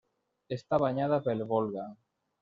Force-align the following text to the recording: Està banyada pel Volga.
Està 0.55 0.79
banyada 0.83 1.19
pel 1.27 1.43
Volga. 1.51 1.85